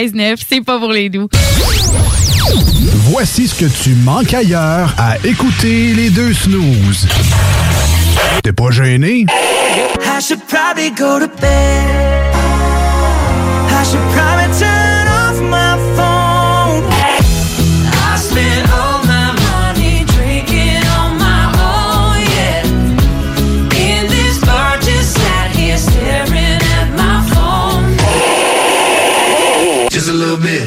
[0.00, 1.28] 96.9, c'est pas pour les doux.
[3.10, 7.06] Voici ce que tu manques ailleurs à écouter les deux snooze.
[8.42, 9.26] T'es pas gêné?
[9.28, 11.89] I should probably go to bed.
[30.40, 30.66] Bit.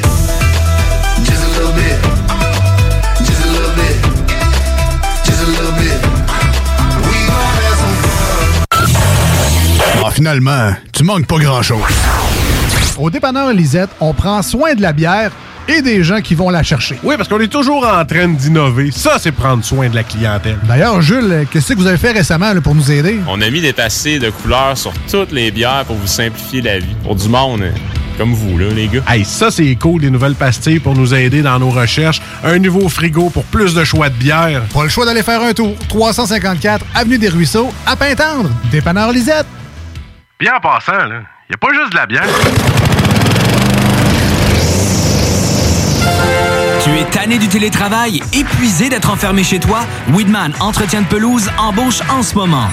[1.24, 1.98] Just a little bit.
[3.24, 3.96] Just a little bit.
[5.24, 5.98] Just a little bit.
[7.08, 8.86] We gon' have some fun.
[10.04, 11.82] Ah, finalement, tu manques pas grand-chose.
[12.98, 15.32] Au dépanneur Lisette, on prend soin de la bière
[15.66, 16.98] et des gens qui vont la chercher.
[17.02, 18.90] Oui, parce qu'on est toujours en train d'innover.
[18.92, 20.58] Ça, c'est prendre soin de la clientèle.
[20.68, 23.18] D'ailleurs, Jules, qu'est-ce que vous avez fait récemment là, pour nous aider?
[23.28, 26.78] On a mis des passés de couleurs sur toutes les bières pour vous simplifier la
[26.78, 26.94] vie.
[27.02, 27.70] Pour du monde euh,
[28.16, 29.02] comme vous, là, les gars.
[29.08, 32.20] Hey, ça, c'est cool, les nouvelles pastilles pour nous aider dans nos recherches.
[32.44, 34.62] Un nouveau frigo pour plus de choix de bière.
[34.72, 35.74] Pas le choix d'aller faire un tour.
[35.88, 38.50] 354 Avenue des Ruisseaux, à Pintendre.
[38.70, 39.46] Dépanneur Lisette.
[40.38, 42.24] Bien en passant, là, y a pas juste de la bière.
[46.82, 49.80] Tu es tanné du télétravail, épuisé d'être enfermé chez toi?
[50.12, 52.68] Weedman Entretien de pelouse embauche en ce moment.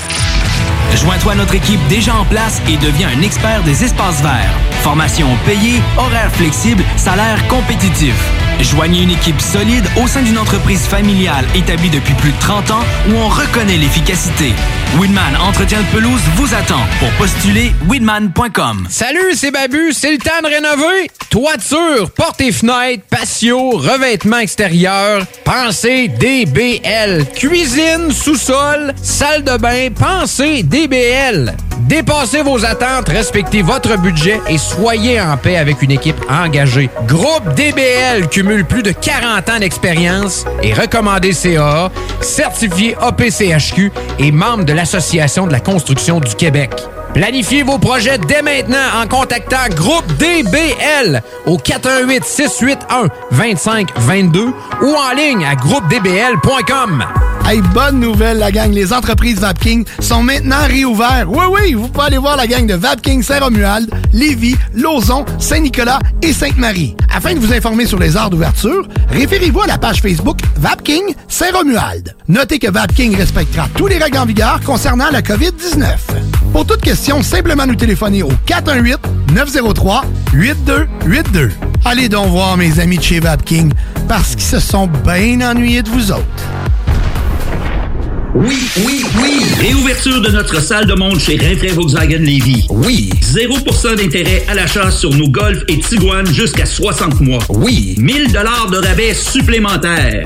[0.95, 4.57] Joins-toi à notre équipe déjà en place et deviens un expert des espaces verts.
[4.81, 8.15] Formation payée, horaire flexible, salaire compétitif.
[8.61, 12.83] Joignez une équipe solide au sein d'une entreprise familiale établie depuis plus de 30 ans
[13.09, 14.53] où on reconnaît l'efficacité.
[14.99, 16.81] Weedman Entretien de pelouse vous attend.
[16.99, 18.85] Pour postuler, weedman.com.
[18.89, 21.09] Salut, c'est Babu, c'est le temps de rénover.
[21.29, 27.25] Toiture, portes et fenêtres, patio, revêtement extérieur, pensez DBL.
[27.33, 31.55] Cuisine, sous-sol, salle de bain, pensez DBL.
[31.87, 36.89] Dépassez vos attentes, respectez votre budget et soyez en paix avec une équipe engagée.
[37.07, 44.65] Groupe DBL cumule plus de 40 ans d'expérience et recommandé CAA, certifié APCHQ et membre
[44.65, 46.71] de l'Association de la construction du Québec.
[47.13, 54.45] Planifiez vos projets dès maintenant en contactant Groupe DBL au 418 681 2522
[54.81, 57.03] ou en ligne à groupedbl.com.
[57.45, 58.71] Hey, bonne nouvelle, la gang.
[58.71, 61.27] Les entreprises Vapking sont maintenant réouvertes.
[61.27, 66.33] Oui, oui, vous pouvez aller voir la gang de Vapking Saint-Romuald, Lévis, Lauson, Saint-Nicolas et
[66.33, 66.95] Sainte-Marie.
[67.13, 72.15] Afin de vous informer sur les heures d'ouverture, référez-vous à la page Facebook Vapking Saint-Romuald.
[72.29, 75.87] Notez que Vapking respectera tous les règles en vigueur concernant la COVID-19.
[76.53, 78.31] Pour toute question, simplement nous téléphoner au
[79.33, 81.49] 418-903-8282.
[81.83, 83.71] Allez donc voir mes amis de chez Vapking
[84.07, 86.21] parce qu'ils se sont bien ennuyés de vous autres.
[88.33, 89.41] Oui, oui, oui!
[89.59, 92.65] Réouverture de notre salle de monde chez Rinfrae Volkswagen Lévy.
[92.69, 93.09] Oui!
[93.21, 97.43] 0% d'intérêt à l'achat sur nos Golf et Tiguan jusqu'à 60 mois.
[97.49, 97.93] Oui!
[97.97, 100.23] 1000 dollars de rabais supplémentaires.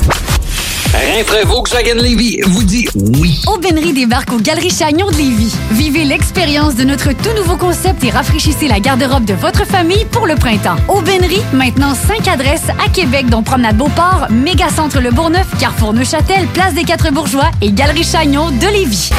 [0.95, 3.41] Rinfrae Volkswagen Lévy vous dit oui.
[3.47, 5.53] Aubainerie débarque aux Galeries Chagnon de Lévis.
[5.71, 10.25] Vivez l'expérience de notre tout nouveau concept et rafraîchissez la garde-robe de votre famille pour
[10.25, 10.77] le printemps.
[10.87, 16.73] Aubainerie, maintenant 5 adresses à Québec, dont Promenade Beauport, Mégacentre Le Bourgneuf, Carrefour Neuchâtel, Place
[16.73, 19.09] des Quatre Bourgeois et Galerie Chagnon de Lévis.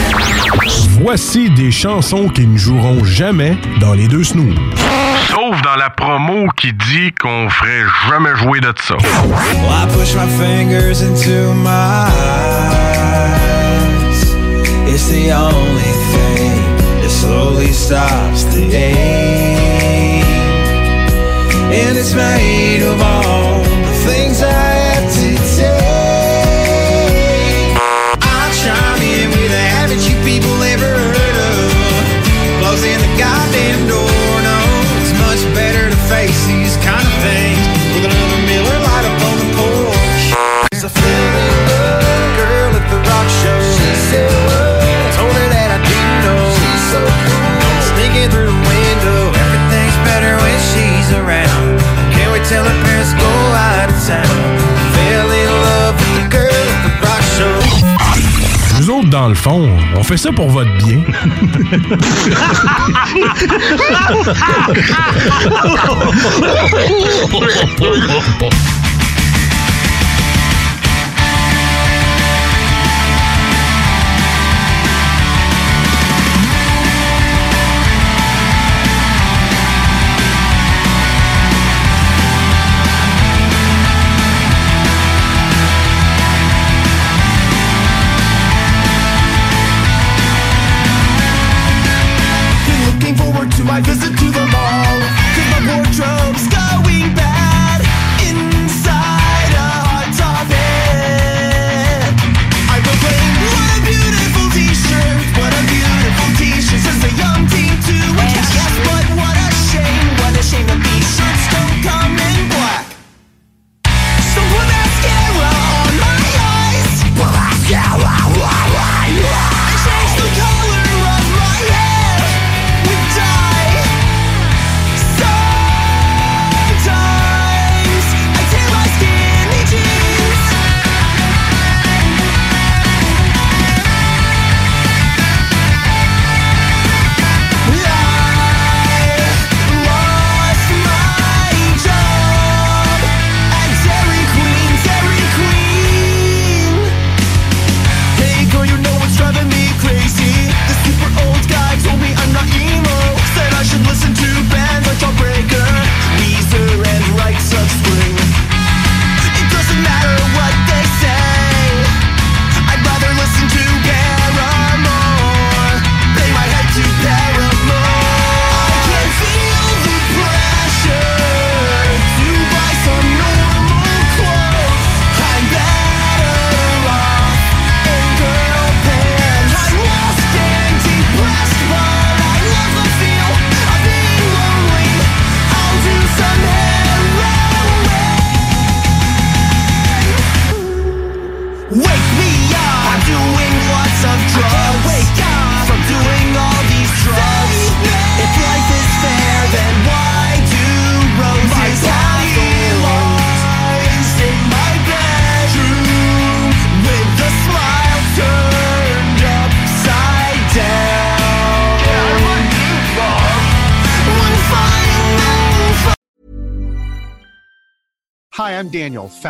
[1.03, 4.57] Voici des chansons qui ne joueront jamais dans les deux snooze.
[5.29, 8.95] Sauf dans la promo qui dit qu'on ferait jamais jouer de ça.
[8.95, 13.27] Well, I push my fingers into my eyes.
[14.93, 16.53] It's the only thing
[17.01, 20.25] that slowly stops the ache.
[21.81, 24.66] And it's made of all the things I
[58.79, 61.01] Nous autres, dans le fond, on fait ça pour votre bien.